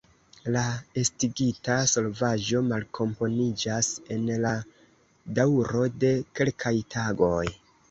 [0.53, 0.61] La
[1.01, 4.55] estigita solvaĵo malkomponiĝas en la
[5.39, 7.41] daŭro de kelkaj tagoj.